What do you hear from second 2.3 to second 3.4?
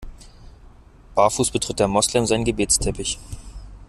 Gebetsteppich.